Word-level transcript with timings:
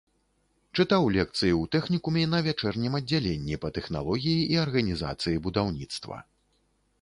Чытаў 0.77 1.03
лекцыі 1.17 1.51
ў 1.51 1.69
тэхнікуме 1.75 2.23
на 2.31 2.39
вячэрнім 2.47 2.97
аддзяленні 3.01 3.59
па 3.67 3.71
тэхналогіі 3.77 4.41
і 4.55 4.59
арганізацыі 4.65 5.43
будаўніцтва. 5.51 6.17